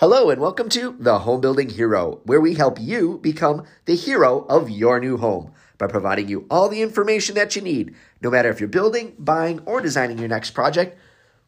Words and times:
Hello, 0.00 0.30
and 0.30 0.40
welcome 0.40 0.70
to 0.70 0.96
The 0.98 1.18
Home 1.18 1.42
Building 1.42 1.68
Hero, 1.68 2.22
where 2.24 2.40
we 2.40 2.54
help 2.54 2.80
you 2.80 3.18
become 3.18 3.66
the 3.84 3.94
hero 3.94 4.46
of 4.48 4.70
your 4.70 4.98
new 4.98 5.18
home 5.18 5.52
by 5.76 5.88
providing 5.88 6.26
you 6.26 6.46
all 6.48 6.70
the 6.70 6.80
information 6.80 7.34
that 7.34 7.54
you 7.54 7.60
need. 7.60 7.94
No 8.22 8.30
matter 8.30 8.48
if 8.48 8.60
you're 8.60 8.68
building, 8.70 9.14
buying, 9.18 9.60
or 9.66 9.82
designing 9.82 10.16
your 10.16 10.28
next 10.28 10.52
project, 10.52 10.98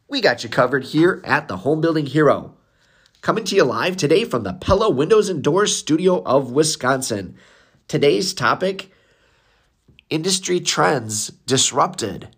we 0.07 0.21
got 0.21 0.43
you 0.43 0.51
covered 0.51 0.83
here 0.83 1.19
at 1.23 1.47
The 1.47 1.57
Home 1.57 1.81
Building 1.81 2.05
Hero. 2.05 2.55
Coming 3.21 3.43
to 3.45 3.55
you 3.55 3.63
live 3.63 3.97
today 3.97 4.23
from 4.23 4.43
the 4.43 4.53
Pella 4.53 4.87
Windows 4.87 5.29
and 5.29 5.43
Doors 5.43 5.75
studio 5.75 6.21
of 6.21 6.51
Wisconsin. 6.51 7.35
Today's 7.87 8.35
topic 8.35 8.91
Industry 10.11 10.59
Trends 10.59 11.29
Disrupted. 11.47 12.35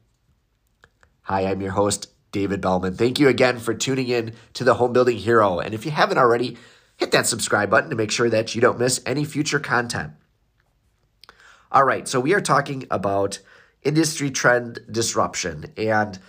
Hi, 1.23 1.41
I'm 1.41 1.59
your 1.59 1.71
host, 1.71 2.07
David 2.35 2.59
Bellman. 2.59 2.95
Thank 2.95 3.17
you 3.17 3.29
again 3.29 3.59
for 3.59 3.73
tuning 3.73 4.09
in 4.09 4.33
to 4.55 4.65
the 4.65 4.73
Home 4.73 4.91
Building 4.91 5.15
Hero. 5.15 5.59
And 5.59 5.73
if 5.73 5.85
you 5.85 5.91
haven't 5.91 6.17
already, 6.17 6.57
hit 6.97 7.11
that 7.11 7.27
subscribe 7.27 7.69
button 7.69 7.89
to 7.91 7.95
make 7.95 8.11
sure 8.11 8.29
that 8.29 8.53
you 8.53 8.59
don't 8.59 8.77
miss 8.77 9.01
any 9.05 9.23
future 9.23 9.57
content. 9.57 10.11
All 11.71 11.85
right, 11.85 12.05
so 12.09 12.19
we 12.19 12.33
are 12.33 12.41
talking 12.41 12.87
about 12.91 13.39
industry 13.83 14.29
trend 14.31 14.79
disruption, 14.91 15.71
and 15.77 16.19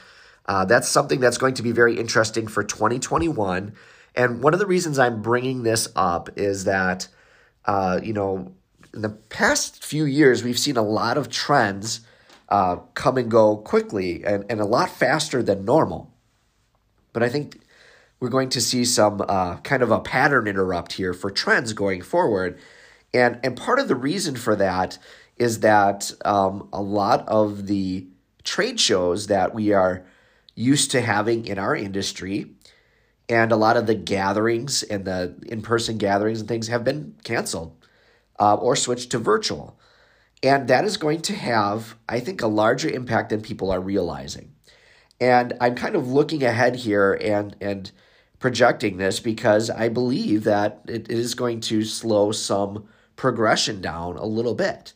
uh, 0.47 0.65
that's 0.65 0.89
something 0.89 1.19
that's 1.19 1.39
going 1.39 1.55
to 1.55 1.63
be 1.65 1.73
very 1.73 1.99
interesting 1.99 2.47
for 2.47 2.63
2021. 2.63 3.75
And 4.15 4.43
one 4.45 4.55
of 4.55 4.61
the 4.61 4.67
reasons 4.67 5.01
I'm 5.01 5.23
bringing 5.23 5.65
this 5.65 5.89
up 5.97 6.39
is 6.39 6.67
that, 6.67 7.09
uh, 7.65 7.99
you 8.01 8.13
know, 8.13 8.55
in 8.95 9.03
the 9.03 9.09
past 9.09 9.85
few 9.85 10.05
years, 10.05 10.45
we've 10.45 10.59
seen 10.59 10.77
a 10.77 10.83
lot 10.83 11.19
of 11.19 11.31
trends 11.31 12.03
uh, 12.49 12.77
come 12.95 13.17
and 13.17 13.31
go 13.31 13.57
quickly 13.57 14.25
and, 14.25 14.45
and 14.49 14.61
a 14.61 14.65
lot 14.65 14.91
faster 14.91 15.43
than 15.43 15.65
normal. 15.65 16.13
But 17.13 17.23
I 17.23 17.29
think 17.29 17.61
we're 18.21 18.29
going 18.29 18.49
to 18.51 18.61
see 18.61 18.85
some 18.85 19.25
uh, 19.29 19.59
kind 19.59 19.83
of 19.83 19.91
a 19.91 20.01
pattern 20.01 20.47
interrupt 20.47 20.95
here 20.95 21.13
for 21.13 21.31
trends 21.31 21.73
going 21.73 22.03
forward. 22.03 22.59
And, 23.13 23.39
and 23.43 23.57
part 23.57 23.79
of 23.79 23.89
the 23.89 23.95
reason 23.95 24.37
for 24.37 24.57
that 24.57 24.99
is 25.37 25.61
that 25.61 26.13
um, 26.25 26.69
a 26.73 26.81
lot 26.81 27.29
of 27.29 27.67
the 27.67 28.07
trade 28.45 28.81
shows 28.81 29.27
that 29.27 29.55
we 29.55 29.73
are 29.73 30.05
used 30.55 30.91
to 30.93 31.01
having 31.01 31.47
in 31.47 31.59
our 31.59 31.77
industry 31.77 32.53
and 33.29 33.53
a 33.53 33.57
lot 33.57 33.77
of 33.77 33.87
the 33.87 33.95
gatherings 33.95 34.83
and 34.85 35.05
the 35.05 35.35
in 35.47 35.61
person 35.61 35.99
gatherings 35.99 36.41
and 36.41 36.49
things 36.49 36.69
have 36.69 36.85
been 36.85 37.15
canceled 37.25 37.77
uh, 38.39 38.55
or 38.55 38.77
switched 38.77 39.11
to 39.11 39.19
virtual. 39.19 39.79
And 40.43 40.69
that 40.69 40.85
is 40.85 40.97
going 40.97 41.23
to 41.23 41.35
have, 41.35 41.97
I 42.09 42.21
think, 42.21 42.43
a 42.43 42.47
larger 42.47 42.89
impact 42.89 43.31
than 43.31 43.41
people 43.41 43.71
are 43.71 43.81
realizing. 43.81 44.53
And 45.21 45.55
I'm 45.61 45.75
kind 45.75 45.97
of 45.97 46.09
looking 46.09 46.43
ahead 46.43 46.77
here 46.77 47.15
and 47.15 47.57
and 47.61 47.91
projecting 48.39 48.99
this 48.99 49.19
because 49.19 49.71
I 49.71 49.89
believe 49.89 50.45
that 50.45 50.83
it 50.87 51.11
is 51.11 51.35
going 51.35 51.61
to 51.63 51.85
slow 51.85 52.33
some 52.33 52.87
progression 53.17 53.81
down 53.81 54.17
a 54.17 54.27
little 54.27 54.55
bit. 54.55 54.93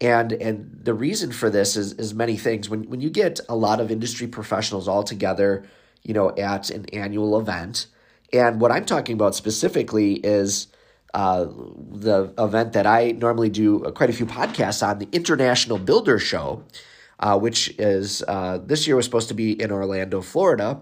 And 0.00 0.32
and 0.32 0.80
the 0.82 0.94
reason 0.94 1.32
for 1.32 1.50
this 1.50 1.76
is 1.76 1.92
is 1.94 2.14
many 2.14 2.36
things. 2.36 2.70
When 2.70 2.84
when 2.84 3.00
you 3.00 3.10
get 3.10 3.40
a 3.48 3.56
lot 3.56 3.80
of 3.80 3.90
industry 3.90 4.26
professionals 4.26 4.88
all 4.88 5.02
together, 5.02 5.64
you 6.02 6.14
know, 6.14 6.34
at 6.36 6.70
an 6.70 6.86
annual 6.86 7.38
event, 7.38 7.86
and 8.32 8.60
what 8.60 8.72
I'm 8.72 8.84
talking 8.84 9.14
about 9.14 9.34
specifically 9.34 10.14
is 10.14 10.68
uh, 11.14 11.46
the 11.90 12.32
event 12.38 12.72
that 12.74 12.86
I 12.86 13.12
normally 13.12 13.48
do 13.48 13.80
quite 13.94 14.10
a 14.10 14.12
few 14.12 14.26
podcasts 14.26 14.86
on, 14.86 14.98
the 14.98 15.08
International 15.12 15.78
Builder 15.78 16.18
Show, 16.18 16.64
uh, 17.18 17.38
which 17.38 17.74
is 17.78 18.22
uh, 18.28 18.58
this 18.58 18.86
year 18.86 18.96
was 18.96 19.04
supposed 19.04 19.28
to 19.28 19.34
be 19.34 19.60
in 19.60 19.72
Orlando, 19.72 20.20
Florida. 20.20 20.80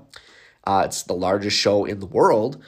Uh, 0.64 0.82
it's 0.84 1.04
the 1.04 1.14
largest 1.14 1.56
show 1.56 1.84
in 1.84 2.00
the 2.00 2.06
world, 2.06 2.62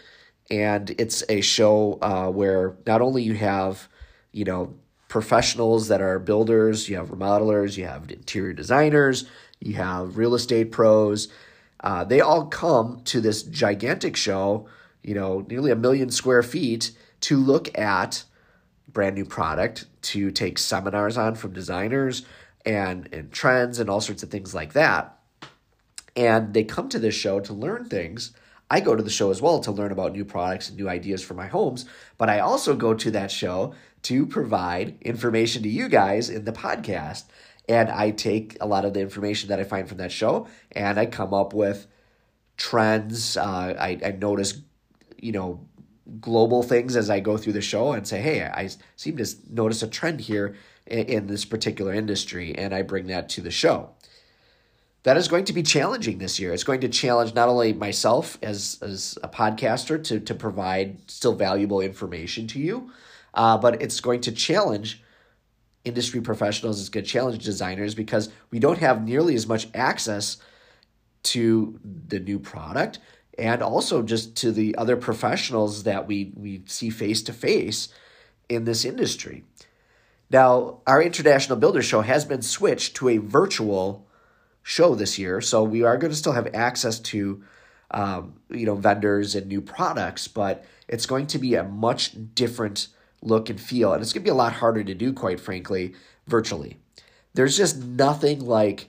and 0.51 0.95
it's 0.99 1.25
a 1.29 1.41
show 1.41 1.99
uh, 2.01 2.31
where 2.31 2.77
not 2.87 3.01
only 3.01 3.23
you 3.23 3.35
have, 3.35 3.89
you 4.33 4.45
know, 4.45 4.75
professionals 5.09 5.89
that 5.89 6.01
are 6.01 6.19
builders, 6.19 6.89
you 6.89 6.97
have 6.97 7.09
remodelers, 7.09 7.77
you 7.77 7.87
have 7.87 8.11
interior 8.11 8.53
designers, 8.53 9.29
you 9.59 9.75
have 9.75 10.17
real 10.17 10.35
estate 10.35 10.71
pros. 10.71 11.29
Uh, 11.81 12.05
they 12.05 12.21
all 12.21 12.47
come 12.47 13.01
to 13.05 13.21
this 13.21 13.43
gigantic 13.43 14.17
show, 14.17 14.69
you 15.03 15.15
know, 15.15 15.45
nearly 15.49 15.71
a 15.71 15.77
million 15.77 16.11
square 16.11 16.43
feet 16.43 16.93
to 17.21 17.37
look 17.37 17.77
at 17.79 18.25
brand 18.89 19.15
new 19.15 19.25
product, 19.25 19.87
to 20.03 20.31
take 20.31 20.59
seminars 20.59 21.17
on 21.19 21.35
from 21.35 21.53
designers 21.53 22.25
and, 22.65 23.09
and 23.13 23.31
trends 23.33 23.79
and 23.79 23.89
all 23.89 24.01
sorts 24.01 24.23
of 24.23 24.31
things 24.31 24.55
like 24.55 24.73
that. 24.73 25.19
And 26.17 26.55
they 26.55 26.65
come 26.65 26.89
to 26.89 26.99
this 26.99 27.15
show 27.15 27.41
to 27.41 27.53
learn 27.53 27.85
things. 27.85 28.33
I 28.71 28.81
go 28.81 28.97
to 28.97 29.03
the 29.03 29.11
show 29.11 29.31
as 29.31 29.41
well 29.41 29.61
to 29.61 29.71
learn 29.71 29.93
about 29.93 30.13
new 30.13 30.25
products 30.25 30.69
and 30.69 30.77
new 30.77 30.89
ideas 30.89 31.23
for 31.23 31.35
my 31.35 31.47
homes, 31.47 31.87
but 32.19 32.29
I 32.29 32.41
also 32.41 32.77
go 32.77 32.93
to 32.95 33.11
that 33.13 33.31
show 33.31 33.75
to 34.03 34.27
provide 34.27 34.99
information 35.01 35.63
to 35.63 35.69
you 35.69 35.89
guys 35.89 36.29
in 36.29 36.45
the 36.45 36.53
podcast. 36.53 37.25
And 37.69 37.91
I 37.91 38.11
take 38.11 38.57
a 38.61 38.67
lot 38.67 38.85
of 38.85 38.95
the 38.95 39.01
information 39.01 39.49
that 39.49 39.61
I 39.61 39.65
find 39.65 39.89
from 39.89 39.99
that 39.99 40.13
show 40.13 40.49
and 40.73 40.99
I 40.99 41.07
come 41.07 41.35
up 41.35 41.53
with 41.53 41.87
trends. 42.57 43.37
Uh, 43.37 43.75
I, 43.79 43.99
I 44.05 44.11
notice, 44.13 44.61
you 45.19 45.33
know, 45.33 45.68
global 46.21 46.63
things 46.63 46.97
as 46.97 47.11
I 47.11 47.21
go 47.21 47.37
through 47.37 47.53
the 47.53 47.61
show 47.61 47.93
and 47.93 48.07
say, 48.07 48.21
hey, 48.21 48.43
I 48.43 48.71
seem 48.97 49.17
to 49.19 49.27
notice 49.51 49.83
a 49.83 49.89
trend 49.89 50.21
here 50.21 50.57
in, 50.87 51.27
this 51.27 51.45
particular 51.45 51.93
industry, 51.93 52.55
and 52.57 52.75
I 52.75 52.83
bring 52.83 53.07
that 53.09 53.29
to 53.31 53.41
the 53.41 53.51
show. 53.51 53.91
That 55.03 55.17
is 55.17 55.29
going 55.29 55.45
to 55.45 55.53
be 55.53 55.63
challenging 55.63 56.19
this 56.19 56.41
year. 56.41 56.53
It's 56.53 56.65
going 56.65 56.81
to 56.81 56.89
challenge 56.89 57.35
not 57.35 57.49
only 57.49 57.73
myself 57.73 58.39
as, 58.43 58.79
as 58.83 59.19
a 59.23 59.29
podcaster 59.29 60.03
to, 60.05 60.21
to 60.21 60.35
provide 60.35 61.11
still 61.11 61.35
valuable 61.35 61.81
information 61.81 62.47
to 62.49 62.59
you, 62.59 62.91
uh, 63.35 63.59
but 63.59 63.81
it's 63.83 64.01
going 64.01 64.21
to 64.23 64.33
challenge 64.33 65.03
industry 65.85 66.21
professionals. 66.21 66.81
It's 66.81 66.89
going 66.89 67.05
to 67.05 67.11
challenge 67.11 67.45
designers 67.45 67.95
because 67.95 68.31
we 68.51 68.59
don't 68.59 68.79
have 68.79 69.05
nearly 69.05 69.35
as 69.35 69.47
much 69.47 69.69
access 69.75 70.39
to 71.25 71.79
the 71.85 72.19
new 72.19 72.39
product 72.39 72.99
and 73.39 73.63
also 73.63 74.03
just 74.03 74.37
to 74.37 74.51
the 74.51 74.77
other 74.77 74.97
professionals 74.97 75.85
that 75.85 76.07
we, 76.07 76.33
we 76.37 76.63
see 76.67 76.91
face 76.91 77.23
to 77.23 77.33
face 77.33 77.89
in 78.49 78.65
this 78.65 78.85
industry. 78.85 79.45
Now, 80.31 80.81
our 80.87 81.03
International 81.03 81.57
Builder 81.57 81.83
Show 81.83 82.03
has 82.03 82.25
been 82.25 82.43
switched 82.43 82.97
to 82.97 83.09
a 83.09 83.19
virtual 83.19 84.07
show 84.63 84.95
this 84.95 85.19
year, 85.19 85.41
so 85.41 85.63
we 85.63 85.85
are 85.85 85.97
going 85.97 86.11
to 86.11 86.17
still 86.17 86.33
have 86.33 86.55
access 86.55 86.99
to 86.99 87.43
um, 87.91 88.35
you 88.51 88.67
know 88.67 88.75
vendors 88.75 89.35
and 89.35 89.47
new 89.47 89.63
products, 89.63 90.29
but 90.29 90.65
it's 90.89 91.07
going 91.07 91.27
to 91.29 91.39
be 91.39 91.55
a 91.55 91.65
much 91.65 92.13
different 92.35 92.89
look 93.23 93.49
and 93.49 93.59
feel, 93.59 93.95
and 93.95 94.03
it's 94.03 94.13
going 94.13 94.23
to 94.23 94.29
be 94.29 94.31
a 94.31 94.35
lot 94.35 94.55
harder 94.55 94.85
to 94.85 94.95
do, 94.95 95.13
quite 95.13 95.41
frankly, 95.41 95.95
virtually. 96.27 96.77
There's 97.33 97.57
just 97.57 97.79
nothing 97.79 98.41
like 98.41 98.89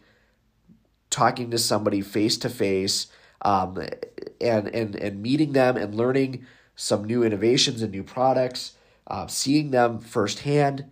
talking 1.10 1.52
to 1.52 1.58
somebody 1.58 2.02
face 2.02 2.38
to 2.38 2.50
face 2.50 3.08
um, 3.42 3.78
and, 4.42 4.68
and, 4.68 4.96
and 4.96 5.22
meeting 5.22 5.54
them 5.54 5.78
and 5.78 5.96
learning 5.96 6.46
some 6.76 7.04
new 7.04 7.24
innovations 7.24 7.82
and 7.82 7.92
new 7.92 8.04
products, 8.04 8.74
uh, 9.08 9.28
seeing 9.28 9.72
them 9.72 10.00
firsthand. 10.00 10.86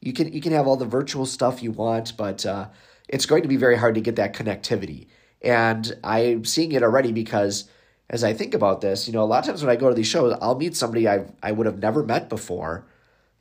You 0.00 0.12
can, 0.12 0.32
you 0.32 0.40
can 0.40 0.52
have 0.52 0.66
all 0.66 0.76
the 0.76 0.84
virtual 0.84 1.26
stuff 1.26 1.62
you 1.62 1.70
want, 1.70 2.16
but 2.16 2.44
uh, 2.44 2.68
it's 3.08 3.26
going 3.26 3.42
to 3.42 3.48
be 3.48 3.56
very 3.56 3.76
hard 3.76 3.94
to 3.94 4.00
get 4.00 4.16
that 4.16 4.34
connectivity. 4.34 5.08
And 5.42 5.94
I'm 6.02 6.44
seeing 6.44 6.72
it 6.72 6.82
already 6.82 7.12
because 7.12 7.68
as 8.10 8.24
I 8.24 8.32
think 8.32 8.54
about 8.54 8.80
this, 8.80 9.06
you 9.06 9.12
know, 9.12 9.22
a 9.22 9.24
lot 9.24 9.40
of 9.40 9.46
times 9.46 9.62
when 9.62 9.70
I 9.70 9.76
go 9.76 9.88
to 9.88 9.94
these 9.94 10.06
shows, 10.06 10.36
I'll 10.40 10.56
meet 10.56 10.76
somebody 10.76 11.08
I 11.08 11.26
I 11.42 11.52
would 11.52 11.66
have 11.66 11.78
never 11.78 12.02
met 12.02 12.28
before, 12.28 12.86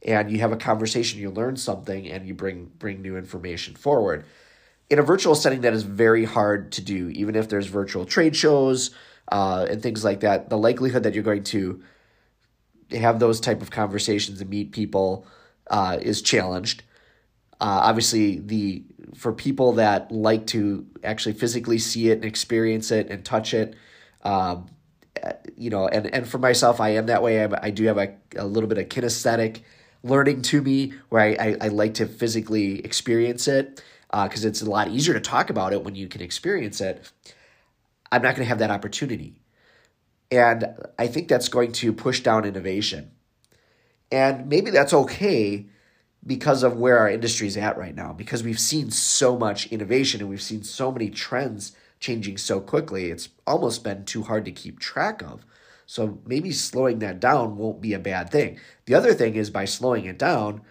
and 0.06 0.32
you 0.32 0.40
have 0.40 0.52
a 0.52 0.58
conversation, 0.58 1.20
you 1.20 1.30
learn 1.30 1.58
something, 1.58 2.10
and 2.10 2.26
you 2.26 2.34
bring 2.34 2.72
bring 2.80 3.02
new 3.02 3.18
information 3.18 3.76
forward 3.76 4.26
in 4.90 5.00
a 5.00 5.04
virtual 5.04 5.36
setting 5.36 5.62
that 5.62 5.74
is 5.74 5.84
very 5.84 6.26
hard 6.26 6.72
to 6.74 6.82
do 6.82 7.10
even 7.10 7.36
if 7.36 7.50
there's 7.50 7.68
virtual 7.68 8.06
trade 8.06 8.36
shows 8.36 8.92
uh, 9.32 9.66
and 9.70 9.82
things 9.82 10.04
like 10.04 10.20
that 10.20 10.50
the 10.50 10.58
likelihood 10.58 11.04
that 11.04 11.14
you're 11.14 11.24
going 11.24 11.44
to 11.44 11.82
have 12.92 13.20
those 13.20 13.40
type 13.40 13.62
of 13.62 13.72
conversations 13.72 14.42
and 14.42 14.50
meet 14.50 14.72
people 14.72 15.26
uh, 15.68 15.98
is 16.02 16.22
challenged. 16.22 16.84
Uh, 17.60 17.82
obviously 17.84 18.40
the 18.40 18.84
for 19.16 19.32
people 19.32 19.74
that 19.74 20.12
like 20.12 20.48
to 20.48 20.86
actually 21.04 21.34
physically 21.34 21.78
see 21.78 22.10
it 22.10 22.14
and 22.14 22.26
experience 22.26 22.92
it 22.92 23.10
and 23.10 23.24
touch 23.24 23.54
it 23.54 23.76
um, 24.24 24.66
you 25.56 25.70
know 25.70 25.88
and, 25.88 26.08
and 26.08 26.28
for 26.28 26.40
myself 26.40 26.82
i 26.82 26.90
am 26.90 27.06
that 27.06 27.22
way. 27.22 27.44
I, 27.44 27.50
I 27.62 27.70
do 27.70 27.86
have 27.86 27.98
a, 27.98 28.16
a 28.36 28.46
little 28.46 28.68
bit 28.68 28.80
of 28.80 28.90
kinesthetic 28.90 29.62
learning 30.02 30.42
to 30.42 30.62
me 30.62 30.94
where 31.10 31.22
I, 31.22 31.38
I, 31.40 31.58
I 31.62 31.68
like 31.70 31.94
to 31.96 32.06
physically 32.08 32.80
experience 32.84 33.48
it 33.48 33.82
because 34.14 34.46
uh, 34.46 34.48
it's 34.48 34.62
a 34.62 34.70
lot 34.70 34.90
easier 34.90 35.16
to 35.16 35.20
talk 35.20 35.50
about 35.50 35.74
it 35.74 35.84
when 35.84 35.96
you 35.96 36.08
can 36.08 36.22
experience 36.22 36.80
it. 36.82 37.12
I'm 38.12 38.22
not 38.22 38.36
going 38.36 38.46
to 38.46 38.50
have 38.50 38.60
that 38.60 38.70
opportunity. 38.70 39.42
And 40.30 40.76
I 41.00 41.08
think 41.08 41.28
that's 41.28 41.48
going 41.48 41.72
to 41.74 41.92
push 41.92 42.20
down 42.20 42.46
innovation. 42.46 43.12
And 44.12 44.48
maybe 44.48 44.70
that's 44.70 44.94
okay 44.94 45.66
because 46.26 46.62
of 46.62 46.78
where 46.78 47.00
our 47.00 47.10
industry 47.10 47.48
is 47.48 47.58
at 47.58 47.78
right 47.78 47.96
now, 47.96 48.14
because 48.14 48.44
we've 48.44 48.60
seen 48.60 48.92
so 48.92 49.38
much 49.38 49.66
innovation 49.68 50.22
and 50.22 50.30
we've 50.30 50.42
seen 50.42 50.64
so 50.64 50.92
many 50.92 51.10
trends 51.10 51.76
changing 52.00 52.38
so 52.38 52.60
quickly. 52.62 53.10
It's 53.10 53.30
almost 53.48 53.84
been 53.84 54.06
too 54.06 54.24
hard 54.24 54.46
to 54.46 54.52
keep 54.52 54.80
track 54.80 55.24
of. 55.24 55.46
So 55.86 56.20
maybe 56.26 56.52
slowing 56.52 57.00
that 57.00 57.20
down 57.20 57.58
won't 57.58 57.82
be 57.82 57.94
a 57.94 58.00
bad 58.00 58.30
thing. 58.30 58.60
The 58.86 58.94
other 58.94 59.14
thing 59.14 59.36
is 59.36 59.50
by 59.50 59.66
slowing 59.66 60.06
it 60.06 60.20
down, 60.20 60.62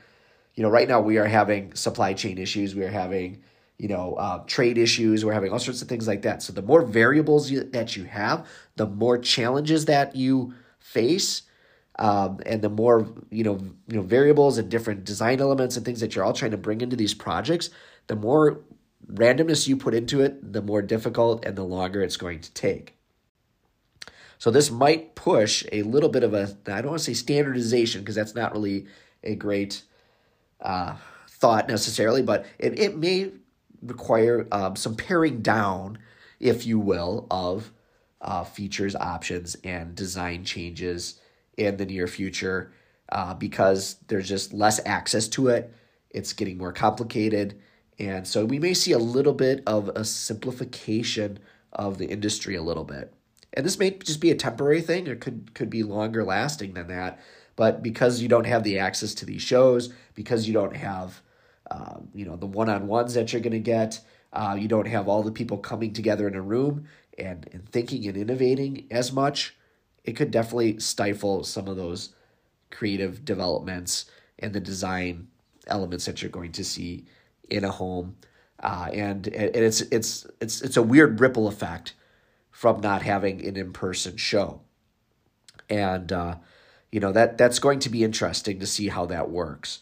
you 0.63 0.69
know, 0.69 0.73
right 0.73 0.87
now 0.87 1.01
we 1.01 1.19
are 1.19 1.27
having 1.27 1.75
supply 1.75 2.15
chain 2.15 2.39
issues. 2.39 2.77
We 2.77 2.85
are 2.85 2.89
having, 2.89 3.43
you 3.79 3.89
know, 3.89 4.15
uh, 4.15 4.45
trade 4.47 4.79
issues. 4.79 5.25
We're 5.25 5.33
having 5.33 5.51
all 5.51 5.59
sorts 5.59 5.83
of 5.83 5.89
things 5.89 6.07
like 6.07 6.23
that. 6.23 6.41
So 6.41 6.53
the 6.53 6.63
more 6.63 6.83
variables 6.83 7.51
you, 7.51 7.65
that 7.65 7.97
you 7.97 8.05
have, 8.05 8.47
the 8.77 8.87
more 8.87 9.19
challenges 9.19 9.87
that 9.87 10.15
you 10.15 10.55
face, 10.79 11.43
um, 11.99 12.39
and 12.47 12.63
the 12.63 12.69
more 12.69 13.13
you 13.29 13.43
know, 13.43 13.59
you 13.89 13.97
know, 13.97 14.03
variables 14.03 14.57
and 14.57 14.71
different 14.71 15.05
design 15.05 15.41
elements 15.41 15.77
and 15.77 15.85
things 15.85 15.99
that 15.99 16.15
you're 16.15 16.25
all 16.25 16.33
trying 16.33 16.53
to 16.53 16.57
bring 16.57 16.81
into 16.81 16.95
these 16.95 17.13
projects, 17.13 17.71
the 18.07 18.15
more 18.15 18.61
randomness 19.13 19.67
you 19.67 19.77
put 19.77 19.95
into 19.95 20.21
it, 20.21 20.53
the 20.53 20.63
more 20.63 20.81
difficult 20.81 21.45
and 21.45 21.57
the 21.57 21.65
longer 21.65 22.03
it's 22.03 22.17
going 22.17 22.39
to 22.39 22.55
take. 22.55 22.95
So 24.39 24.53
this 24.53 24.71
might 24.71 25.17
push 25.17 25.67
a 25.73 25.83
little 25.83 26.09
bit 26.09 26.23
of 26.23 26.35
a 26.35 26.57
I 26.69 26.83
don't 26.83 26.91
want 26.91 27.01
to 27.01 27.05
say 27.07 27.15
standardization 27.15 28.03
because 28.03 28.15
that's 28.15 28.37
not 28.37 28.53
really 28.53 28.87
a 29.25 29.35
great 29.35 29.83
uh, 30.63 30.97
thought 31.29 31.69
necessarily, 31.69 32.23
but 32.23 32.47
it, 32.59 32.79
it 32.79 32.97
may 32.97 33.31
require 33.83 34.47
um, 34.53 34.77
some 34.77 34.95
paring 34.95 35.43
down, 35.43 35.99
if 36.41 36.67
you 36.67 36.79
will, 36.79 37.27
of 37.31 37.73
uh, 38.21 38.45
features, 38.45 38.95
options, 38.95 39.57
and 39.65 39.95
design 39.95 40.45
changes 40.45 41.21
in 41.57 41.77
the 41.77 41.87
near 41.87 42.07
future 42.07 42.73
uh, 43.11 43.35
because 43.35 43.97
there's 44.09 44.29
just 44.29 44.53
less 44.53 44.81
access 44.87 45.29
to 45.29 45.49
it. 45.49 45.73
It's 46.11 46.33
getting 46.33 46.59
more 46.59 46.73
complicated. 46.73 47.61
And 47.99 48.27
so 48.27 48.45
we 48.45 48.59
may 48.59 48.75
see 48.75 48.93
a 48.93 48.99
little 48.99 49.35
bit 49.35 49.63
of 49.67 49.89
a 49.91 50.05
simplification 50.05 51.39
of 51.73 51.99
the 51.99 52.07
industry 52.07 52.55
a 52.55 52.63
little 52.63 52.85
bit. 52.85 53.13
And 53.55 53.67
this 53.67 53.79
may 53.79 53.91
just 53.91 54.21
be 54.21 54.31
a 54.31 54.35
temporary 54.35 54.81
thing 54.81 55.07
It 55.07 55.21
could, 55.21 55.55
could 55.55 55.69
be 55.69 55.83
longer 55.83 56.25
lasting 56.25 56.75
than 56.75 56.89
that. 56.89 57.21
But 57.57 57.83
because 57.83 58.23
you 58.23 58.29
don't 58.29 58.47
have 58.47 58.65
the 58.65 58.79
access 58.79 59.15
to 59.15 59.27
these 59.27 59.43
shows, 59.43 59.93
because 60.15 60.47
you 60.47 60.55
don't 60.55 60.77
have 60.77 61.21
uh, 61.71 61.99
you 62.15 62.25
know 62.25 62.37
the 62.37 62.47
one-on-ones 62.47 63.15
that 63.15 63.33
you're 63.33 63.43
going 63.43 63.53
to 63.53 63.59
get, 63.59 64.01
uh, 64.33 64.57
you 64.59 64.69
don't 64.69 64.89
have 64.89 65.09
all 65.09 65.23
the 65.23 65.33
people 65.33 65.59
coming 65.59 65.93
together 65.93 66.27
in 66.29 66.35
a 66.35 66.43
room 66.43 66.87
and, 67.19 67.49
and 67.53 67.69
thinking 67.69 68.07
and 68.07 68.17
innovating 68.17 68.87
as 68.91 69.13
much, 69.13 69.55
it 70.05 70.13
could 70.13 70.31
definitely 70.31 70.79
stifle 70.81 71.45
some 71.45 71.69
of 71.69 71.77
those 71.77 72.15
creative 72.71 73.25
developments 73.25 74.07
and 74.39 74.53
the 74.53 74.61
design 74.61 75.29
elements 75.67 76.07
that 76.07 76.23
you're 76.23 76.31
going 76.31 76.53
to 76.53 76.65
see 76.65 77.07
in 77.49 77.65
a 77.65 77.71
home. 77.71 78.17
Uh, 78.61 78.89
and, 78.93 79.29
and 79.29 79.57
it's 79.57 79.81
it's 79.83 80.27
it's 80.41 80.63
it's 80.63 80.77
a 80.77 80.83
weird 80.83 81.21
ripple 81.21 81.49
effect 81.49 81.95
from 82.51 82.81
not 82.81 83.03
having 83.03 83.45
an 83.47 83.57
in-person 83.57 84.17
show. 84.17 84.61
And 85.69 86.13
uh, 86.13 86.37
you 86.93 87.01
know 87.01 87.11
that 87.13 87.39
that's 87.39 87.59
going 87.59 87.81
to 87.81 87.91
be 87.91 88.05
interesting 88.05 88.61
to 88.61 88.67
see 88.67 88.89
how 88.89 89.07
that 89.07 89.31
works. 89.31 89.81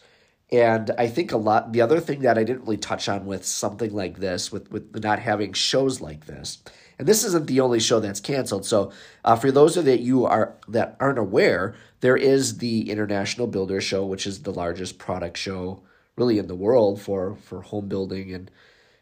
And 0.51 0.91
I 0.97 1.07
think 1.07 1.31
a 1.31 1.37
lot 1.37 1.71
the 1.71 1.81
other 1.81 1.99
thing 1.99 2.21
that 2.21 2.37
I 2.37 2.43
didn't 2.43 2.63
really 2.63 2.77
touch 2.77 3.07
on 3.07 3.25
with 3.25 3.45
something 3.45 3.93
like 3.93 4.17
this, 4.17 4.51
with 4.51 4.71
with 4.71 5.03
not 5.03 5.19
having 5.19 5.53
shows 5.53 6.01
like 6.01 6.25
this, 6.25 6.63
and 6.97 7.07
this 7.07 7.23
isn't 7.23 7.47
the 7.47 7.59
only 7.59 7.79
show 7.79 7.99
that's 7.99 8.19
canceled. 8.19 8.65
So 8.65 8.91
uh, 9.23 9.35
for 9.35 9.51
those 9.51 9.77
of 9.77 9.85
that 9.85 9.99
you 9.99 10.25
are 10.25 10.55
that 10.69 10.95
aren't 10.99 11.19
aware, 11.19 11.75
there 11.99 12.17
is 12.17 12.57
the 12.57 12.89
International 12.89 13.47
Builder 13.47 13.81
Show, 13.81 14.05
which 14.05 14.25
is 14.25 14.41
the 14.41 14.53
largest 14.53 14.97
product 14.97 15.37
show 15.37 15.83
really 16.15 16.37
in 16.37 16.47
the 16.47 16.55
world 16.55 17.01
for 17.01 17.35
for 17.35 17.61
home 17.61 17.87
building. 17.87 18.33
And 18.33 18.51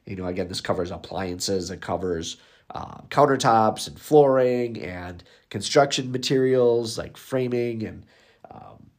you 0.09 0.15
know, 0.15 0.25
again, 0.25 0.47
this 0.47 0.61
covers 0.61 0.91
appliances, 0.91 1.69
it 1.69 1.81
covers 1.81 2.37
uh, 2.71 3.01
countertops 3.09 3.87
and 3.87 3.99
flooring 3.99 4.81
and 4.81 5.23
construction 5.49 6.11
materials 6.11 6.97
like 6.97 7.17
framing 7.17 7.83
and 7.85 8.05
um, 8.49 8.89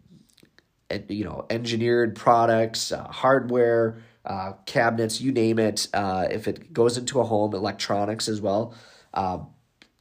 and, 0.89 1.05
you 1.09 1.25
know 1.25 1.47
engineered 1.51 2.17
products, 2.17 2.93
uh, 2.93 3.05
hardware 3.09 4.03
uh, 4.25 4.53
cabinets, 4.67 5.21
you 5.21 5.33
name 5.33 5.59
it. 5.59 5.89
Uh, 5.93 6.27
if 6.31 6.47
it 6.49 6.73
goes 6.73 6.97
into 6.97 7.21
a 7.21 7.25
home, 7.25 7.55
electronics 7.55 8.29
as 8.29 8.41
well. 8.41 8.75
Uh, 9.13 9.39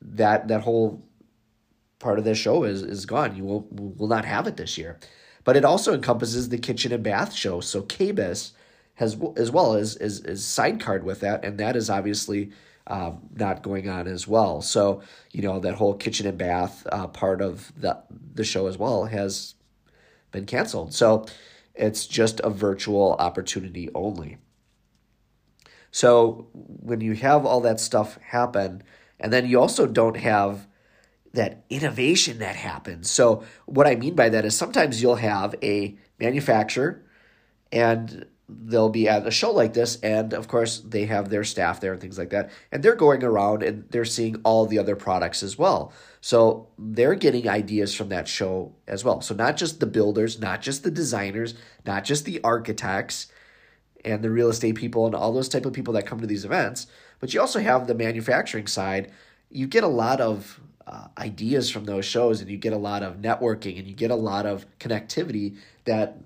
that 0.01 0.47
that 0.47 0.61
whole 0.61 1.05
part 1.99 2.19
of 2.19 2.25
this 2.25 2.37
show 2.37 2.63
is 2.63 2.81
is 2.81 3.05
gone. 3.05 3.35
You 3.35 3.43
will 3.43 3.67
will 3.71 4.07
not 4.07 4.25
have 4.25 4.47
it 4.47 4.57
this 4.57 4.77
year. 4.77 4.99
But 5.43 5.57
it 5.57 5.65
also 5.65 5.93
encompasses 5.93 6.49
the 6.49 6.57
kitchen 6.57 6.91
and 6.91 7.03
bath 7.03 7.33
show. 7.33 7.59
So 7.61 7.81
KBIS 7.81 8.51
has 8.99 9.17
as 9.37 9.49
well 9.49 9.75
as 9.75 9.95
is 9.95 10.19
is 10.25 10.43
sidecard 10.43 11.05
with 11.05 11.21
that, 11.21 11.45
and 11.45 11.57
that 11.57 11.77
is 11.77 11.89
obviously 11.89 12.51
um, 12.87 13.21
not 13.33 13.63
going 13.63 13.87
on 13.87 14.07
as 14.07 14.27
well. 14.27 14.61
So 14.61 15.01
you 15.31 15.41
know 15.41 15.59
that 15.59 15.75
whole 15.75 15.93
kitchen 15.93 16.27
and 16.27 16.37
bath 16.37 16.85
uh, 16.91 17.07
part 17.07 17.41
of 17.41 17.71
the 17.77 17.97
the 18.35 18.43
show 18.43 18.67
as 18.67 18.77
well 18.77 19.05
has 19.05 19.55
been 20.31 20.45
canceled. 20.45 20.93
So 20.93 21.25
it's 21.73 22.07
just 22.07 22.41
a 22.41 22.49
virtual 22.49 23.13
opportunity 23.19 23.89
only. 23.95 24.37
So 25.91 26.49
when 26.53 26.99
you 26.99 27.13
have 27.13 27.45
all 27.45 27.61
that 27.61 27.79
stuff 27.79 28.17
happen, 28.17 28.83
and 29.17 29.31
then 29.31 29.47
you 29.47 29.61
also 29.61 29.87
don't 29.87 30.17
have 30.17 30.67
that 31.31 31.63
innovation 31.69 32.39
that 32.39 32.57
happens. 32.57 33.09
So 33.09 33.45
what 33.65 33.87
I 33.87 33.95
mean 33.95 34.15
by 34.15 34.27
that 34.27 34.43
is 34.43 34.57
sometimes 34.57 35.01
you'll 35.01 35.15
have 35.15 35.55
a 35.63 35.97
manufacturer 36.19 37.05
and 37.71 38.25
they'll 38.49 38.89
be 38.89 39.07
at 39.07 39.27
a 39.27 39.31
show 39.31 39.51
like 39.51 39.73
this 39.73 39.97
and 40.01 40.33
of 40.33 40.47
course 40.47 40.79
they 40.79 41.05
have 41.05 41.29
their 41.29 41.43
staff 41.43 41.79
there 41.79 41.91
and 41.93 42.01
things 42.01 42.17
like 42.17 42.31
that 42.31 42.49
and 42.71 42.81
they're 42.81 42.95
going 42.95 43.23
around 43.23 43.61
and 43.61 43.85
they're 43.91 44.05
seeing 44.05 44.35
all 44.43 44.65
the 44.65 44.79
other 44.79 44.95
products 44.95 45.43
as 45.43 45.57
well. 45.57 45.93
So 46.21 46.67
they're 46.77 47.15
getting 47.15 47.47
ideas 47.47 47.93
from 47.93 48.09
that 48.09 48.27
show 48.27 48.73
as 48.87 49.05
well. 49.05 49.21
So 49.21 49.35
not 49.35 49.55
just 49.55 49.79
the 49.79 49.85
builders 49.85 50.39
not 50.39 50.61
just 50.61 50.83
the 50.83 50.91
designers 50.91 51.53
not 51.85 52.03
just 52.03 52.25
the 52.25 52.41
architects 52.43 53.27
and 54.03 54.23
the 54.23 54.29
real 54.29 54.49
estate 54.49 54.75
people 54.75 55.05
and 55.05 55.13
all 55.13 55.33
those 55.33 55.49
type 55.49 55.65
of 55.65 55.73
people 55.73 55.93
that 55.93 56.05
come 56.05 56.21
to 56.21 56.27
these 56.27 56.45
events 56.45 56.87
but 57.19 57.33
you 57.33 57.41
also 57.41 57.59
have 57.59 57.87
the 57.87 57.95
manufacturing 57.95 58.67
side. 58.67 59.11
You 59.49 59.67
get 59.67 59.83
a 59.83 59.87
lot 59.87 60.21
of 60.21 60.59
uh, 60.87 61.07
ideas 61.17 61.69
from 61.69 61.85
those 61.85 62.05
shows 62.05 62.41
and 62.41 62.49
you 62.49 62.57
get 62.57 62.73
a 62.73 62.77
lot 62.77 63.03
of 63.03 63.17
networking 63.17 63.77
and 63.77 63.87
you 63.87 63.93
get 63.93 64.11
a 64.11 64.15
lot 64.15 64.45
of 64.45 64.65
connectivity 64.79 65.57
that 65.85 66.17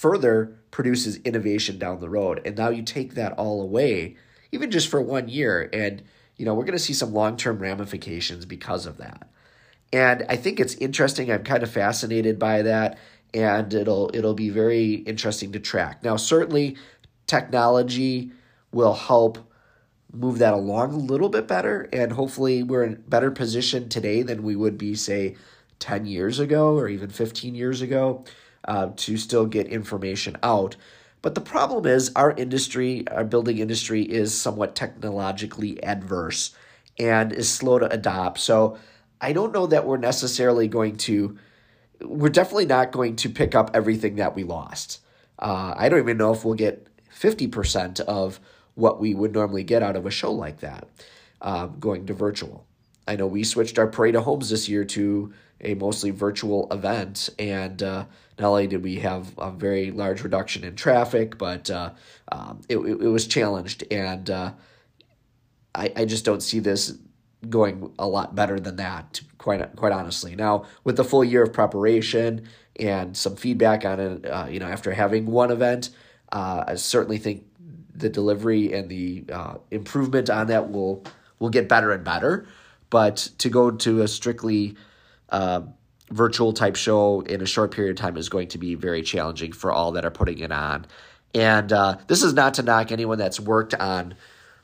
further 0.00 0.56
produces 0.70 1.18
innovation 1.26 1.78
down 1.78 2.00
the 2.00 2.08
road. 2.08 2.40
And 2.46 2.56
now 2.56 2.70
you 2.70 2.82
take 2.82 3.16
that 3.16 3.32
all 3.34 3.60
away, 3.60 4.16
even 4.50 4.70
just 4.70 4.88
for 4.88 4.98
one 5.02 5.28
year, 5.28 5.68
and 5.74 6.02
you 6.38 6.46
know, 6.46 6.54
we're 6.54 6.64
going 6.64 6.72
to 6.72 6.78
see 6.78 6.94
some 6.94 7.12
long-term 7.12 7.58
ramifications 7.58 8.46
because 8.46 8.86
of 8.86 8.96
that. 8.96 9.28
And 9.92 10.24
I 10.30 10.36
think 10.36 10.58
it's 10.58 10.74
interesting. 10.76 11.30
I'm 11.30 11.44
kind 11.44 11.62
of 11.62 11.70
fascinated 11.70 12.38
by 12.38 12.62
that, 12.62 12.96
and 13.34 13.74
it'll 13.74 14.10
it'll 14.14 14.32
be 14.32 14.48
very 14.48 14.94
interesting 14.94 15.52
to 15.52 15.60
track. 15.60 16.02
Now, 16.02 16.16
certainly, 16.16 16.78
technology 17.26 18.32
will 18.72 18.94
help 18.94 19.52
move 20.14 20.38
that 20.38 20.54
along 20.54 20.94
a 20.94 20.96
little 20.96 21.28
bit 21.28 21.46
better, 21.46 21.90
and 21.92 22.12
hopefully, 22.12 22.62
we're 22.62 22.84
in 22.84 23.04
better 23.06 23.30
position 23.30 23.90
today 23.90 24.22
than 24.22 24.42
we 24.44 24.56
would 24.56 24.78
be, 24.78 24.94
say, 24.94 25.36
ten 25.78 26.06
years 26.06 26.38
ago 26.38 26.78
or 26.78 26.88
even 26.88 27.10
fifteen 27.10 27.54
years 27.54 27.82
ago 27.82 28.24
uh, 28.64 28.90
to 28.96 29.16
still 29.16 29.46
get 29.46 29.66
information 29.66 30.36
out. 30.42 30.76
But 31.22 31.34
the 31.34 31.40
problem 31.40 31.86
is, 31.86 32.10
our 32.16 32.32
industry, 32.32 33.06
our 33.08 33.24
building 33.24 33.58
industry, 33.58 34.02
is 34.02 34.38
somewhat 34.38 34.74
technologically 34.74 35.82
adverse 35.82 36.54
and 36.98 37.32
is 37.32 37.48
slow 37.48 37.78
to 37.78 37.92
adopt. 37.92 38.38
So 38.38 38.78
I 39.20 39.32
don't 39.32 39.52
know 39.52 39.66
that 39.66 39.86
we're 39.86 39.98
necessarily 39.98 40.66
going 40.66 40.96
to, 40.98 41.36
we're 42.00 42.30
definitely 42.30 42.66
not 42.66 42.92
going 42.92 43.16
to 43.16 43.28
pick 43.28 43.54
up 43.54 43.70
everything 43.74 44.16
that 44.16 44.34
we 44.34 44.44
lost. 44.44 45.00
Uh, 45.38 45.74
I 45.76 45.88
don't 45.88 46.00
even 46.00 46.16
know 46.16 46.32
if 46.32 46.44
we'll 46.44 46.54
get 46.54 46.86
50% 47.14 48.00
of 48.00 48.40
what 48.74 49.00
we 49.00 49.14
would 49.14 49.32
normally 49.32 49.64
get 49.64 49.82
out 49.82 49.96
of 49.96 50.06
a 50.06 50.10
show 50.10 50.32
like 50.32 50.60
that 50.60 50.88
um, 51.42 51.76
going 51.78 52.06
to 52.06 52.14
virtual. 52.14 52.66
I 53.06 53.16
know 53.16 53.26
we 53.26 53.44
switched 53.44 53.78
our 53.78 53.86
parade 53.86 54.14
of 54.14 54.24
homes 54.24 54.50
this 54.50 54.68
year 54.68 54.84
to 54.86 55.32
a 55.62 55.74
mostly 55.74 56.10
virtual 56.10 56.68
event, 56.72 57.30
and 57.38 57.82
uh, 57.82 58.04
not 58.38 58.48
only 58.48 58.66
did 58.66 58.82
we 58.82 58.96
have 58.96 59.32
a 59.38 59.50
very 59.50 59.90
large 59.90 60.22
reduction 60.22 60.64
in 60.64 60.74
traffic, 60.74 61.38
but 61.38 61.70
uh, 61.70 61.90
um, 62.32 62.60
it, 62.68 62.78
it, 62.78 63.08
was 63.08 63.26
challenged, 63.26 63.84
and 63.90 64.30
uh, 64.30 64.52
I, 65.74 65.92
I 65.96 66.04
just 66.04 66.24
don't 66.24 66.42
see 66.42 66.58
this 66.58 66.96
going 67.48 67.92
a 67.98 68.06
lot 68.06 68.34
better 68.34 68.60
than 68.60 68.76
that, 68.76 69.20
quite 69.38 69.76
quite 69.76 69.92
honestly. 69.92 70.34
Now, 70.34 70.64
with 70.84 70.96
the 70.96 71.04
full 71.04 71.24
year 71.24 71.42
of 71.42 71.52
preparation 71.52 72.48
and 72.78 73.16
some 73.16 73.36
feedback 73.36 73.84
on 73.84 74.00
it, 74.00 74.26
uh, 74.26 74.46
you 74.50 74.60
know, 74.60 74.66
after 74.66 74.92
having 74.92 75.26
one 75.26 75.50
event, 75.50 75.90
uh, 76.32 76.64
I 76.66 76.74
certainly 76.74 77.18
think 77.18 77.44
the 77.94 78.08
delivery 78.08 78.72
and 78.72 78.88
the 78.88 79.24
uh, 79.32 79.54
improvement 79.70 80.30
on 80.30 80.46
that 80.48 80.70
will 80.70 81.04
will 81.38 81.50
get 81.50 81.68
better 81.68 81.92
and 81.92 82.04
better. 82.04 82.46
But 82.90 83.30
to 83.38 83.48
go 83.48 83.70
to 83.70 84.02
a 84.02 84.08
strictly 84.08 84.76
uh, 85.30 85.62
virtual 86.10 86.52
type 86.52 86.76
show 86.76 87.20
in 87.20 87.40
a 87.40 87.46
short 87.46 87.70
period 87.72 87.90
of 87.90 87.96
time 87.96 88.16
is 88.16 88.28
going 88.28 88.48
to 88.48 88.58
be 88.58 88.74
very 88.74 89.02
challenging 89.02 89.52
for 89.52 89.72
all 89.72 89.92
that 89.92 90.04
are 90.04 90.10
putting 90.10 90.38
it 90.38 90.52
on. 90.52 90.86
And 91.34 91.72
uh, 91.72 91.98
this 92.08 92.22
is 92.22 92.34
not 92.34 92.54
to 92.54 92.62
knock 92.62 92.90
anyone 92.90 93.18
that's 93.18 93.38
worked 93.38 93.74
on 93.74 94.14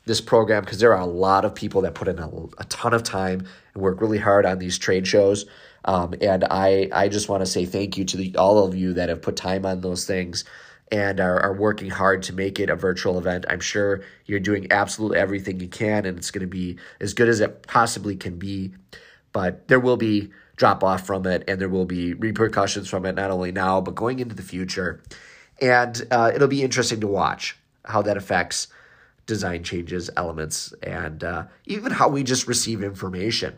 this 0.04 0.20
program 0.20 0.64
because 0.64 0.78
there 0.78 0.94
are 0.94 1.00
a 1.00 1.06
lot 1.06 1.44
of 1.44 1.54
people 1.54 1.82
that 1.82 1.94
put 1.94 2.08
in 2.08 2.18
a, 2.18 2.28
a, 2.58 2.64
ton 2.68 2.94
of 2.94 3.02
time 3.02 3.46
and 3.74 3.82
work 3.82 4.00
really 4.00 4.18
hard 4.18 4.46
on 4.46 4.58
these 4.58 4.78
trade 4.78 5.06
shows. 5.06 5.46
Um, 5.84 6.14
and 6.20 6.44
I, 6.44 6.88
I 6.92 7.08
just 7.08 7.28
want 7.28 7.42
to 7.42 7.46
say 7.46 7.64
thank 7.64 7.96
you 7.96 8.04
to 8.06 8.16
the, 8.16 8.36
all 8.36 8.64
of 8.64 8.74
you 8.74 8.94
that 8.94 9.08
have 9.08 9.22
put 9.22 9.36
time 9.36 9.66
on 9.66 9.80
those 9.80 10.04
things 10.04 10.44
and 10.92 11.18
are, 11.20 11.40
are 11.40 11.54
working 11.54 11.90
hard 11.90 12.22
to 12.24 12.32
make 12.32 12.60
it 12.60 12.70
a 12.70 12.76
virtual 12.76 13.18
event. 13.18 13.44
I'm 13.48 13.60
sure 13.60 14.02
you're 14.26 14.40
doing 14.40 14.68
absolutely 14.70 15.18
everything 15.18 15.60
you 15.60 15.68
can, 15.68 16.06
and 16.06 16.16
it's 16.16 16.30
going 16.30 16.42
to 16.42 16.46
be 16.46 16.78
as 17.00 17.14
good 17.14 17.28
as 17.28 17.40
it 17.40 17.66
possibly 17.66 18.16
can 18.16 18.38
be. 18.38 18.72
But 19.32 19.68
there 19.68 19.80
will 19.80 19.96
be 19.96 20.30
drop 20.56 20.82
off 20.82 21.06
from 21.06 21.26
it, 21.26 21.44
and 21.46 21.60
there 21.60 21.68
will 21.68 21.84
be 21.84 22.14
repercussions 22.14 22.88
from 22.88 23.06
it, 23.06 23.14
not 23.14 23.30
only 23.30 23.52
now, 23.52 23.80
but 23.80 23.94
going 23.94 24.18
into 24.18 24.34
the 24.34 24.42
future. 24.42 25.02
And 25.60 26.06
uh, 26.10 26.32
it'll 26.34 26.48
be 26.48 26.62
interesting 26.62 27.00
to 27.00 27.06
watch 27.06 27.56
how 27.84 28.02
that 28.02 28.16
affects 28.16 28.68
design 29.26 29.62
changes, 29.62 30.10
elements, 30.16 30.72
and 30.82 31.22
uh, 31.22 31.44
even 31.66 31.92
how 31.92 32.08
we 32.08 32.22
just 32.22 32.46
receive 32.46 32.82
information 32.82 33.56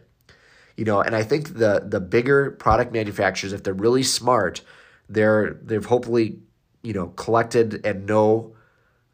you 0.79 0.85
know 0.85 1.01
and 1.01 1.15
i 1.15 1.23
think 1.23 1.59
the 1.59 1.85
the 1.85 2.01
bigger 2.01 2.53
product 2.53 2.93
manufacturers 2.93 3.53
if 3.53 3.63
they're 3.63 3.75
really 3.75 4.05
smart 4.05 4.63
they're 5.09 5.59
they've 5.63 5.85
hopefully 5.85 6.39
you 6.83 6.95
know 6.95 7.09
collected 7.09 7.85
and 7.85 8.07
know 8.07 8.55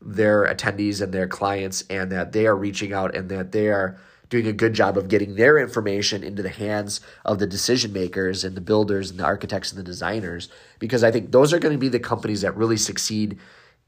their 0.00 0.44
attendees 0.44 1.00
and 1.00 1.12
their 1.12 1.26
clients 1.26 1.82
and 1.88 2.12
that 2.12 2.32
they 2.32 2.46
are 2.46 2.54
reaching 2.54 2.92
out 2.92 3.16
and 3.16 3.30
that 3.30 3.50
they 3.52 3.68
are 3.68 3.98
doing 4.34 4.48
a 4.48 4.52
good 4.52 4.74
job 4.74 4.98
of 4.98 5.08
getting 5.08 5.36
their 5.36 5.58
information 5.58 6.24
into 6.24 6.42
the 6.42 6.48
hands 6.48 7.00
of 7.24 7.38
the 7.38 7.46
decision 7.46 7.92
makers 7.92 8.44
and 8.44 8.56
the 8.56 8.60
builders 8.60 9.10
and 9.10 9.20
the 9.20 9.24
architects 9.24 9.70
and 9.70 9.78
the 9.78 9.84
designers 9.84 10.48
because 10.78 11.04
i 11.04 11.10
think 11.10 11.30
those 11.30 11.52
are 11.52 11.58
going 11.58 11.72
to 11.72 11.78
be 11.78 11.88
the 11.88 12.00
companies 12.00 12.40
that 12.40 12.56
really 12.56 12.76
succeed 12.76 13.38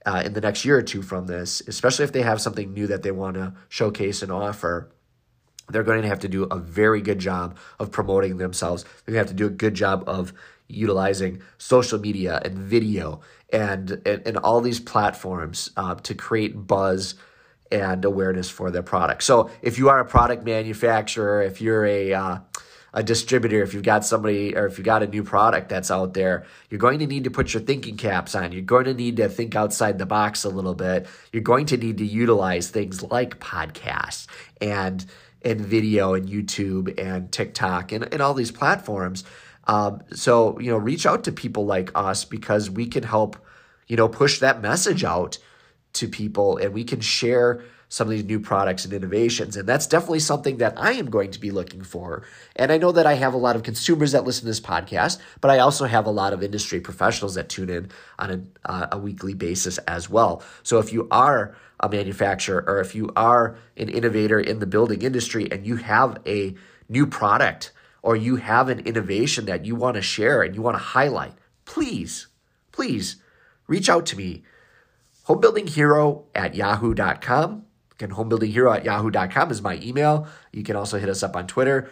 uh, 0.06 0.22
in 0.24 0.34
the 0.34 0.40
next 0.40 0.64
year 0.64 0.78
or 0.78 0.82
two 0.82 1.02
from 1.02 1.26
this 1.26 1.62
especially 1.66 2.04
if 2.04 2.12
they 2.12 2.22
have 2.22 2.40
something 2.40 2.72
new 2.72 2.86
that 2.86 3.02
they 3.02 3.10
want 3.10 3.34
to 3.34 3.52
showcase 3.68 4.22
and 4.22 4.30
offer 4.30 4.88
they're 5.68 5.82
going 5.82 6.02
to 6.02 6.08
have 6.08 6.20
to 6.20 6.28
do 6.28 6.44
a 6.44 6.58
very 6.58 7.00
good 7.00 7.18
job 7.18 7.56
of 7.78 7.90
promoting 7.90 8.36
themselves. 8.36 8.84
They're 8.84 9.14
going 9.14 9.26
to 9.26 9.28
have 9.30 9.36
to 9.36 9.42
do 9.42 9.46
a 9.46 9.50
good 9.50 9.74
job 9.74 10.04
of 10.06 10.32
utilizing 10.68 11.42
social 11.58 11.98
media 11.98 12.40
and 12.44 12.58
video 12.58 13.20
and 13.52 13.90
and, 14.04 14.26
and 14.26 14.36
all 14.38 14.60
these 14.60 14.80
platforms 14.80 15.70
uh, 15.76 15.94
to 15.94 16.14
create 16.14 16.66
buzz 16.66 17.14
and 17.70 18.04
awareness 18.04 18.48
for 18.48 18.70
their 18.70 18.82
product. 18.82 19.22
So 19.22 19.50
if 19.62 19.78
you 19.78 19.88
are 19.88 20.00
a 20.00 20.04
product 20.04 20.44
manufacturer, 20.44 21.42
if 21.42 21.60
you're 21.60 21.84
a 21.86 22.14
uh, 22.14 22.38
a 22.96 23.02
distributor, 23.02 23.62
if 23.62 23.74
you've 23.74 23.82
got 23.82 24.06
somebody 24.06 24.56
or 24.56 24.66
if 24.66 24.78
you've 24.78 24.86
got 24.86 25.02
a 25.02 25.06
new 25.06 25.22
product 25.22 25.68
that's 25.68 25.90
out 25.90 26.14
there, 26.14 26.46
you're 26.70 26.78
going 26.78 26.98
to 27.00 27.06
need 27.06 27.24
to 27.24 27.30
put 27.30 27.52
your 27.52 27.62
thinking 27.62 27.98
caps 27.98 28.34
on. 28.34 28.52
You're 28.52 28.62
going 28.62 28.86
to 28.86 28.94
need 28.94 29.18
to 29.18 29.28
think 29.28 29.54
outside 29.54 29.98
the 29.98 30.06
box 30.06 30.44
a 30.44 30.48
little 30.48 30.74
bit. 30.74 31.06
You're 31.30 31.42
going 31.42 31.66
to 31.66 31.76
need 31.76 31.98
to 31.98 32.06
utilize 32.06 32.70
things 32.70 33.02
like 33.02 33.38
podcasts 33.38 34.26
and 34.62 35.04
and 35.42 35.60
video 35.60 36.14
and 36.14 36.26
YouTube 36.26 36.98
and 36.98 37.30
TikTok 37.30 37.92
and, 37.92 38.12
and 38.12 38.22
all 38.22 38.32
these 38.32 38.50
platforms. 38.50 39.24
Um, 39.66 40.02
so, 40.14 40.58
you 40.58 40.70
know, 40.70 40.78
reach 40.78 41.04
out 41.04 41.24
to 41.24 41.32
people 41.32 41.66
like 41.66 41.90
us 41.94 42.24
because 42.24 42.70
we 42.70 42.86
can 42.86 43.02
help, 43.02 43.36
you 43.88 43.96
know, 43.96 44.08
push 44.08 44.38
that 44.40 44.62
message 44.62 45.04
out 45.04 45.38
to 45.96 46.08
people 46.08 46.56
and 46.56 46.72
we 46.72 46.84
can 46.84 47.00
share 47.00 47.62
some 47.88 48.08
of 48.08 48.10
these 48.10 48.24
new 48.24 48.40
products 48.40 48.84
and 48.84 48.92
innovations. 48.92 49.56
And 49.56 49.68
that's 49.68 49.86
definitely 49.86 50.20
something 50.20 50.56
that 50.56 50.74
I 50.76 50.92
am 50.92 51.08
going 51.08 51.30
to 51.30 51.40
be 51.40 51.50
looking 51.50 51.82
for. 51.82 52.24
And 52.56 52.72
I 52.72 52.78
know 52.78 52.90
that 52.92 53.06
I 53.06 53.14
have 53.14 53.32
a 53.32 53.38
lot 53.38 53.54
of 53.54 53.62
consumers 53.62 54.12
that 54.12 54.24
listen 54.24 54.42
to 54.42 54.46
this 54.46 54.60
podcast, 54.60 55.18
but 55.40 55.50
I 55.50 55.60
also 55.60 55.84
have 55.84 56.06
a 56.06 56.10
lot 56.10 56.32
of 56.32 56.42
industry 56.42 56.80
professionals 56.80 57.34
that 57.36 57.48
tune 57.48 57.70
in 57.70 57.90
on 58.18 58.30
a, 58.30 58.68
uh, 58.68 58.86
a 58.92 58.98
weekly 58.98 59.34
basis 59.34 59.78
as 59.78 60.10
well. 60.10 60.42
So 60.62 60.78
if 60.78 60.92
you 60.92 61.06
are 61.10 61.54
a 61.78 61.88
manufacturer 61.88 62.64
or 62.66 62.80
if 62.80 62.94
you 62.94 63.10
are 63.14 63.56
an 63.76 63.88
innovator 63.88 64.40
in 64.40 64.58
the 64.58 64.66
building 64.66 65.02
industry 65.02 65.48
and 65.50 65.66
you 65.66 65.76
have 65.76 66.18
a 66.26 66.54
new 66.88 67.06
product 67.06 67.72
or 68.02 68.16
you 68.16 68.36
have 68.36 68.68
an 68.68 68.80
innovation 68.80 69.46
that 69.46 69.64
you 69.64 69.74
want 69.76 69.94
to 69.96 70.02
share 70.02 70.42
and 70.42 70.54
you 70.54 70.62
want 70.62 70.76
to 70.76 70.82
highlight, 70.82 71.34
please, 71.64 72.26
please 72.72 73.16
reach 73.66 73.88
out 73.88 74.06
to 74.06 74.16
me. 74.16 74.42
Homebuildinghero 75.28 76.24
at 76.34 76.54
yahoo.com. 76.54 77.64
Again, 77.92 78.10
homebuildinghero 78.10 78.76
at 78.76 78.84
yahoo.com 78.84 79.50
is 79.50 79.62
my 79.62 79.80
email. 79.82 80.28
You 80.52 80.62
can 80.62 80.76
also 80.76 80.98
hit 80.98 81.08
us 81.08 81.22
up 81.22 81.34
on 81.34 81.46
Twitter, 81.46 81.90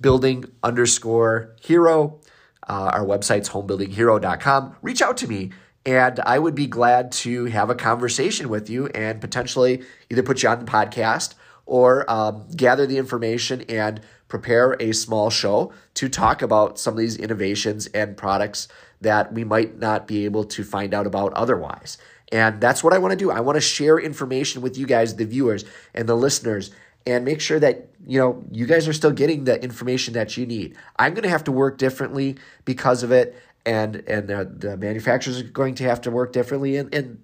building 0.00 0.44
underscore 0.62 1.56
hero. 1.60 2.20
Uh, 2.68 2.90
our 2.94 3.04
website's 3.04 3.48
homebuildinghero.com. 3.48 4.76
Reach 4.82 5.02
out 5.02 5.16
to 5.16 5.26
me 5.26 5.50
and 5.84 6.20
I 6.20 6.38
would 6.38 6.54
be 6.54 6.66
glad 6.66 7.10
to 7.12 7.46
have 7.46 7.70
a 7.70 7.74
conversation 7.74 8.48
with 8.48 8.70
you 8.70 8.86
and 8.88 9.20
potentially 9.20 9.82
either 10.10 10.22
put 10.22 10.42
you 10.42 10.48
on 10.48 10.60
the 10.60 10.70
podcast 10.70 11.34
or 11.66 12.08
um, 12.10 12.46
gather 12.54 12.86
the 12.86 12.98
information 12.98 13.62
and 13.62 14.00
prepare 14.28 14.76
a 14.80 14.92
small 14.92 15.28
show 15.28 15.72
to 15.94 16.08
talk 16.08 16.40
about 16.40 16.78
some 16.78 16.94
of 16.94 16.98
these 16.98 17.16
innovations 17.16 17.86
and 17.88 18.16
products 18.16 18.68
that 19.00 19.32
we 19.32 19.44
might 19.44 19.78
not 19.78 20.06
be 20.06 20.24
able 20.24 20.44
to 20.44 20.62
find 20.62 20.94
out 20.94 21.06
about 21.06 21.32
otherwise. 21.34 21.98
And 22.32 22.60
that's 22.60 22.82
what 22.82 22.94
I 22.94 22.98
want 22.98 23.12
to 23.12 23.16
do. 23.16 23.30
I 23.30 23.40
want 23.40 23.56
to 23.56 23.60
share 23.60 23.98
information 23.98 24.62
with 24.62 24.78
you 24.78 24.86
guys, 24.86 25.14
the 25.16 25.26
viewers 25.26 25.64
and 25.94 26.08
the 26.08 26.16
listeners, 26.16 26.70
and 27.06 27.24
make 27.24 27.40
sure 27.40 27.60
that 27.60 27.90
you 28.06 28.18
know 28.18 28.42
you 28.50 28.66
guys 28.66 28.88
are 28.88 28.92
still 28.92 29.10
getting 29.10 29.44
the 29.44 29.62
information 29.62 30.14
that 30.14 30.36
you 30.36 30.46
need. 30.46 30.76
I'm 30.98 31.12
going 31.14 31.24
to 31.24 31.28
have 31.28 31.44
to 31.44 31.52
work 31.52 31.78
differently 31.78 32.36
because 32.64 33.02
of 33.02 33.12
it 33.12 33.36
and 33.66 33.96
and 34.08 34.28
the, 34.28 34.50
the 34.56 34.76
manufacturers 34.76 35.40
are 35.40 35.44
going 35.44 35.74
to 35.76 35.84
have 35.84 36.00
to 36.02 36.10
work 36.10 36.32
differently 36.32 36.76
and, 36.76 36.92
and 36.94 37.20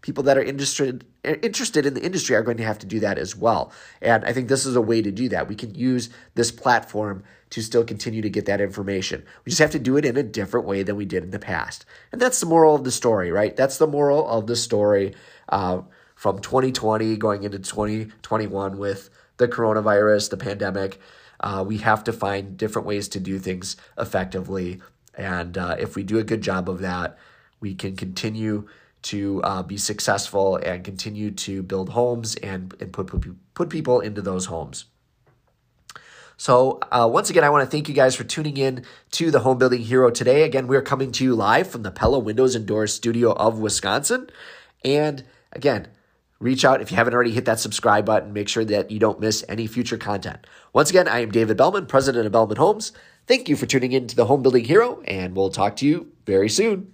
people 0.00 0.22
that 0.24 0.38
are 0.38 0.42
interested 0.42 1.04
interested 1.24 1.86
in 1.86 1.94
the 1.94 2.04
industry 2.04 2.34
are 2.34 2.42
going 2.42 2.56
to 2.56 2.64
have 2.64 2.78
to 2.80 2.86
do 2.86 3.00
that 3.00 3.18
as 3.18 3.36
well. 3.36 3.72
And 4.00 4.24
i 4.24 4.32
think 4.32 4.48
this 4.48 4.66
is 4.66 4.76
a 4.76 4.80
way 4.80 5.02
to 5.02 5.10
do 5.10 5.28
that. 5.28 5.48
We 5.48 5.54
can 5.54 5.74
use 5.74 6.10
this 6.34 6.50
platform 6.50 7.22
to 7.50 7.62
still 7.62 7.84
continue 7.84 8.22
to 8.22 8.30
get 8.30 8.46
that 8.46 8.60
information. 8.60 9.24
We 9.44 9.50
just 9.50 9.60
have 9.60 9.70
to 9.72 9.78
do 9.78 9.96
it 9.96 10.04
in 10.04 10.16
a 10.16 10.22
different 10.22 10.66
way 10.66 10.82
than 10.82 10.96
we 10.96 11.04
did 11.04 11.22
in 11.22 11.30
the 11.30 11.38
past. 11.38 11.84
And 12.10 12.20
that's 12.20 12.40
the 12.40 12.46
moral 12.46 12.74
of 12.74 12.84
the 12.84 12.90
story 12.90 13.30
right? 13.30 13.54
That's 13.54 13.78
the 13.78 13.86
moral 13.86 14.28
of 14.28 14.46
the 14.46 14.56
story 14.56 15.14
uh, 15.48 15.82
from 16.14 16.40
2020 16.40 17.16
going 17.16 17.44
into 17.44 17.58
2021 17.58 18.78
with 18.78 19.10
the 19.36 19.48
coronavirus 19.48 20.30
the 20.30 20.36
pandemic. 20.36 21.00
Uh, 21.40 21.64
we 21.66 21.78
have 21.78 22.04
to 22.04 22.12
find 22.12 22.56
different 22.56 22.86
ways 22.86 23.08
to 23.08 23.20
do 23.20 23.38
things 23.38 23.76
effectively. 23.98 24.80
And 25.14 25.58
uh, 25.58 25.76
if 25.78 25.96
we 25.96 26.04
do 26.04 26.18
a 26.18 26.24
good 26.24 26.40
job 26.40 26.68
of 26.68 26.80
that, 26.80 27.18
we 27.60 27.74
can 27.74 27.96
continue 27.96 28.68
to 29.02 29.42
uh, 29.42 29.62
be 29.62 29.76
successful 29.76 30.56
and 30.56 30.84
continue 30.84 31.30
to 31.30 31.62
build 31.62 31.90
homes 31.90 32.36
and, 32.36 32.74
and 32.80 32.92
put, 32.92 33.08
put, 33.08 33.24
put 33.54 33.68
people 33.68 34.00
into 34.00 34.22
those 34.22 34.46
homes. 34.46 34.86
So, 36.36 36.80
uh, 36.90 37.08
once 37.12 37.30
again, 37.30 37.44
I 37.44 37.50
want 37.50 37.64
to 37.64 37.70
thank 37.70 37.88
you 37.88 37.94
guys 37.94 38.16
for 38.16 38.24
tuning 38.24 38.56
in 38.56 38.84
to 39.12 39.30
the 39.30 39.40
Home 39.40 39.58
Building 39.58 39.82
Hero 39.82 40.10
today. 40.10 40.42
Again, 40.42 40.66
we're 40.66 40.82
coming 40.82 41.12
to 41.12 41.24
you 41.24 41.36
live 41.36 41.68
from 41.68 41.82
the 41.82 41.90
Pella 41.90 42.18
Windows 42.18 42.56
and 42.56 42.66
Doors 42.66 42.92
studio 42.92 43.32
of 43.32 43.60
Wisconsin. 43.60 44.28
And 44.84 45.24
again, 45.52 45.88
reach 46.40 46.64
out 46.64 46.80
if 46.80 46.90
you 46.90 46.96
haven't 46.96 47.14
already 47.14 47.30
hit 47.30 47.44
that 47.44 47.60
subscribe 47.60 48.06
button. 48.06 48.32
Make 48.32 48.48
sure 48.48 48.64
that 48.64 48.90
you 48.90 48.98
don't 48.98 49.20
miss 49.20 49.44
any 49.48 49.68
future 49.68 49.96
content. 49.96 50.44
Once 50.72 50.90
again, 50.90 51.06
I 51.06 51.20
am 51.20 51.30
David 51.30 51.56
Bellman, 51.56 51.86
president 51.86 52.26
of 52.26 52.32
Bellman 52.32 52.56
Homes. 52.56 52.92
Thank 53.26 53.48
you 53.48 53.54
for 53.54 53.66
tuning 53.66 53.92
in 53.92 54.08
to 54.08 54.16
the 54.16 54.24
Home 54.24 54.42
Building 54.42 54.64
Hero, 54.64 55.00
and 55.02 55.36
we'll 55.36 55.50
talk 55.50 55.76
to 55.76 55.86
you 55.86 56.10
very 56.26 56.48
soon. 56.48 56.92